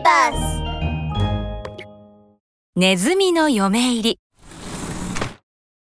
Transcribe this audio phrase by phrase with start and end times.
[0.00, 0.62] ーバース
[2.76, 4.18] ネズミの嫁入り。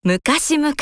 [0.02, 0.74] 昔々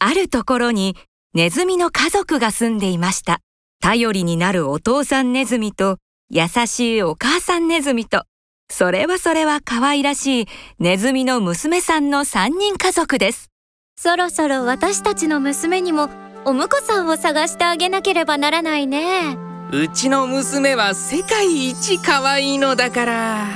[0.00, 0.96] あるところに
[1.34, 3.40] ネズミの家族が住んでいました。
[3.80, 5.98] 頼りになるお父さんネズミと
[6.30, 8.24] 優しいお母さんネズミと。
[8.70, 10.46] それはそれは可愛らしい
[10.78, 13.50] ネズミの娘さんの3人家族です。
[13.96, 16.10] そろそろ私たちの娘にも
[16.44, 23.46] お婿さんを探してあげなければならないねうちの娘は世界一可愛いのだから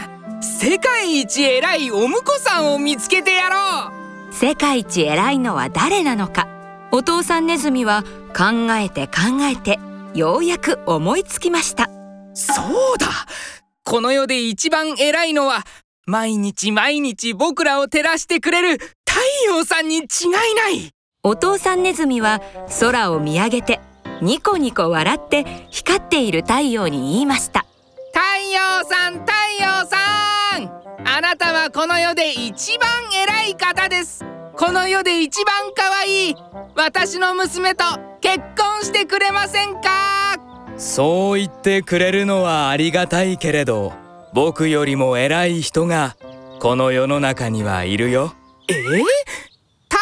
[0.42, 3.88] 世界一偉いお婿さんを見つけてやろ
[4.30, 4.34] う。
[4.34, 6.46] 世界一偉いのは誰なのか。
[6.90, 8.02] お父さんネズミは
[8.37, 9.78] 考えて考えて
[10.14, 11.88] ようやく思いつきました。
[12.34, 12.62] そ
[12.95, 13.06] うだ。
[13.82, 15.65] この世で一番偉いのは
[16.06, 18.73] 毎日毎日僕らを照らしてくれる
[19.09, 20.04] 太陽さんに違い
[20.54, 20.90] ない。
[21.23, 22.42] お父さんネズミは
[22.80, 23.80] 空を見上げて
[24.22, 27.66] ニコニコ笑って光っている太陽に言いました。
[28.12, 28.20] 太
[28.52, 29.96] 陽さん太陽さ
[30.60, 31.08] ん。
[31.08, 34.24] あなたはこの世で一番偉い方です。
[34.56, 36.37] この世で一番可愛い。
[36.76, 37.82] 私の娘と
[38.20, 40.38] 結婚してくれませんか？
[40.79, 43.92] そう言ってくれるのはありがたいけれど
[44.32, 46.16] 僕よりも偉い人が
[46.60, 48.32] この世の中にはいるよ。
[48.68, 49.98] え太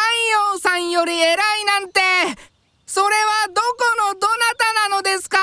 [0.53, 1.80] 陽さんより偉いなんて
[2.93, 5.37] それはどこのどなたなのですか？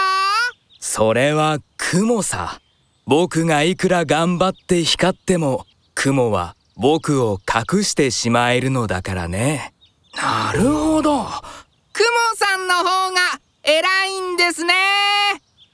[0.80, 2.60] それは雲さ。
[3.06, 9.72] 僕がいくら頑張って光っても雲は僕を隠してしまえるのだからね。
[10.14, 11.24] なるほど。
[11.24, 14.74] 雲さんの方が偉いんですね。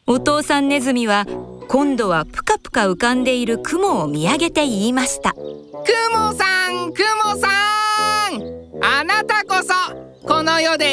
[0.07, 1.27] お父さんネズミは
[1.67, 5.33] 今度はぷかぷか浮かんでいる雲を見上げて言いました。
[5.33, 6.84] 雲さん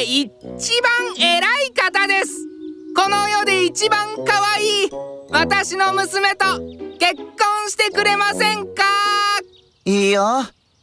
[0.01, 2.47] で一番偉い方です。
[2.95, 4.89] この世で一番可愛い
[5.29, 6.45] 私の娘と
[6.97, 8.83] 結婚してくれませんか？
[9.85, 10.25] いいよ。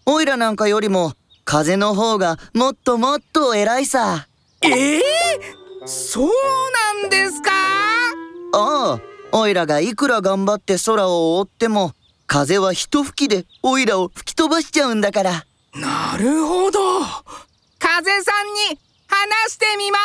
[0.06, 4.28] オイラなんかよりも風の方がもっともっと偉いさ。
[4.60, 6.28] ええー、そう
[7.02, 7.50] なんですか？
[8.52, 9.00] ああ。
[9.32, 11.92] オイラがいくら頑張って空を覆っても
[12.28, 15.44] 風は一吹きでオイラを吹き飛ばしちゃうんだから。
[15.74, 16.78] なるほど。
[17.80, 19.98] 風さんに話してみま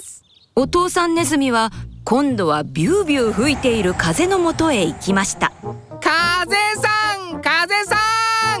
[0.00, 0.22] す。
[0.54, 1.72] お父さんネズミは
[2.04, 5.52] 今度はビュービュー吹いている風のもとへ行きました。
[6.00, 7.96] 風さん風さ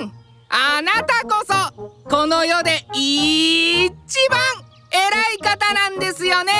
[0.00, 0.12] ん。
[0.48, 3.98] あなたこそこの世で一
[4.30, 4.38] 番
[4.90, 6.52] 偉い方なんですよね。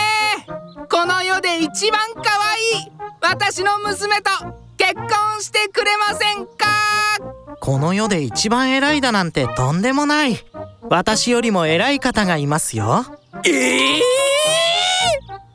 [0.90, 2.92] この世で一番可愛い
[3.22, 4.30] 私の娘と
[4.76, 5.08] 結婚
[5.40, 6.66] してくれませんか？
[7.60, 10.36] この世で一番偉いだなんてとんでもない
[10.90, 13.04] 私よりも偉い方がいますよ。
[13.46, 14.00] ええー、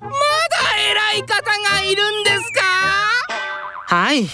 [0.01, 0.15] まだ
[1.13, 1.43] 偉い方
[1.75, 3.95] がいるんですか？
[3.95, 4.27] はい。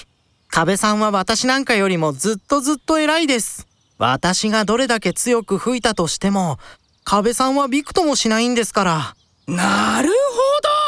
[0.49, 3.67] 壁さんは私なんかよりもずっとずっと偉いです。
[3.97, 6.59] 私がどれだけ強く吹いたとしても
[7.03, 9.15] 壁さんはびくともしないんですから。
[9.47, 10.09] なる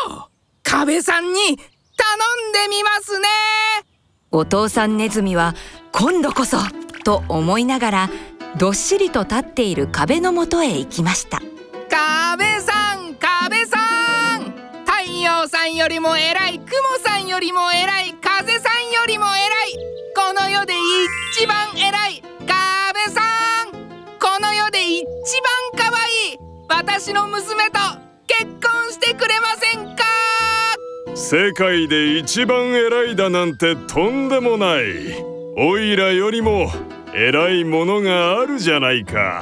[0.08, 0.30] ほど。
[0.64, 1.66] 壁さんに頼んで
[2.70, 3.28] みますね。
[4.32, 5.54] お父さんネズミは
[5.92, 6.58] 今度こそ
[7.04, 8.10] と思いながら
[8.56, 11.42] どっしりと立っている壁のもとへ行きました。
[11.90, 13.78] 壁さん壁さ
[14.38, 14.54] ん。
[14.86, 16.70] 太陽さんよりも偉い雲
[17.04, 19.78] さんよりも偉い風さんよりも偉い。
[20.16, 20.74] この世で
[21.36, 23.22] 一番偉い壁さ
[23.66, 23.72] ん。
[24.20, 25.04] この世で一
[25.76, 26.38] 番可愛い
[26.70, 27.80] 私の娘と
[28.26, 30.04] 結婚してくれませんか？
[31.16, 35.24] 世界で一番偉いだなんてとんでもない。
[35.58, 36.72] おいらよりも
[37.14, 39.42] 偉いものがあるじゃないか。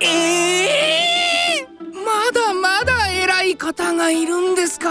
[0.00, 4.90] ええー、まだまだ偉い方がいるんですか？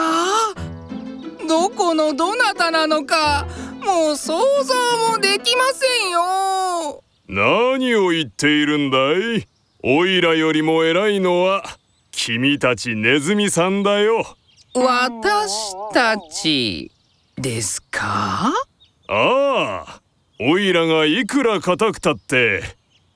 [1.47, 3.45] どこのどなたなのか
[3.85, 4.73] もう想像
[5.11, 7.03] もできませんよ。
[7.27, 8.97] 何を言っているんだ
[9.37, 9.47] い？
[9.83, 11.63] おいらよりも偉いのは
[12.11, 14.37] 君たちネズミさんだよ。
[14.73, 16.89] 私たち
[17.35, 18.51] ですか？
[19.07, 20.01] ああ
[20.39, 22.63] おいらがいくら硬くたって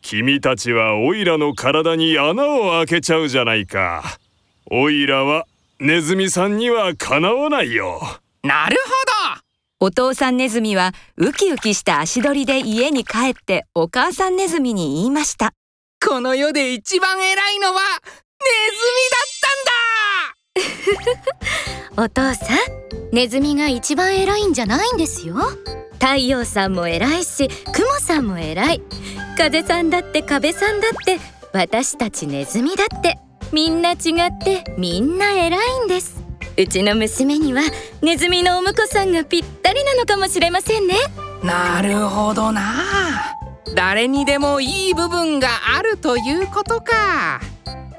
[0.02, 4.18] 君たちはおいらの体に穴を開けちゃうじゃないか。
[4.70, 5.46] おいらは
[5.80, 8.00] ネズミさんにはかなわないよ。
[8.44, 8.92] なるほ
[9.40, 9.42] ど。
[9.80, 15.54] お父さんネズミはウキウキした足取りで家に帰ってお母さんネズミに言いました。
[16.06, 17.82] この世で一番偉いのは
[18.42, 22.04] ネズミだったんだ。
[22.04, 22.58] お父さん
[23.12, 25.36] ネズミが一番偉いんじゃないんですよ
[26.08, 28.82] 太陽さんも偉いし雲さんも偉い。
[29.38, 31.20] 風さんだって壁さんだって
[31.52, 33.20] 私たちネズミだって。
[33.52, 33.98] みんな違っ
[34.42, 36.24] てみんな偉いんです。
[36.58, 37.62] うちの娘には
[38.02, 40.96] ネズミのお婿さんがぴったりなのかもしれませんね。
[41.44, 42.62] なるほどな。
[43.76, 47.42] 誰にでもいい部分があるということか。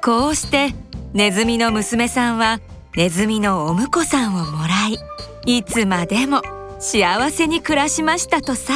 [0.03, 0.73] こうして
[1.13, 2.59] ネズミの娘さんは
[2.95, 4.97] ネズミのお婿さんをもらい
[5.45, 6.41] いつまでも
[6.79, 8.73] 幸せに暮らしましたとさ。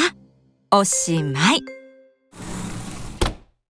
[0.72, 1.83] おしまい。